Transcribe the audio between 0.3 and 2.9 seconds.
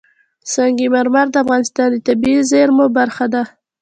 سنگ مرمر د افغانستان د طبیعي زیرمو